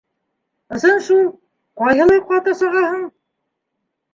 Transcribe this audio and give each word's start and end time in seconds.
Ысын 0.77 1.03
шул, 1.09 1.21
ҡайһылай 1.83 2.25
ҡаты 2.33 2.57
сағаһың! 2.63 3.05